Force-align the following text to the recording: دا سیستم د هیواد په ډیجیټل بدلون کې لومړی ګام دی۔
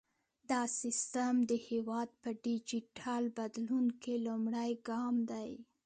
دا 0.49 0.61
سیستم 0.81 1.35
د 1.51 1.51
هیواد 1.69 2.09
په 2.21 2.29
ډیجیټل 2.45 3.23
بدلون 3.37 3.85
کې 4.01 4.13
لومړی 4.25 4.71
ګام 4.89 5.15
دی۔ 5.31 5.49